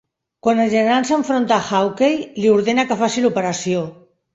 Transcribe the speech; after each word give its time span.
Quan 0.45 0.61
el 0.63 0.71
general 0.75 1.05
s'enfronta 1.11 1.55
a 1.59 1.61
Hawkeye, 1.67 2.19
li 2.41 2.53
ordena 2.59 2.91
que 2.93 3.03
faci 3.07 3.29
l'operació. 3.29 3.91